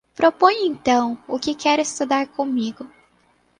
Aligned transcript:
Proponha, 0.15 0.65
então, 0.65 1.15
o 1.27 1.37
que 1.37 1.53
quer 1.53 1.77
estudar 1.77 2.25
comigo. 2.29 2.89